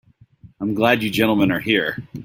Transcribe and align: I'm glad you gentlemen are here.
I'm 0.59 0.73
glad 0.73 1.03
you 1.03 1.11
gentlemen 1.11 1.51
are 1.51 1.59
here. 1.59 1.99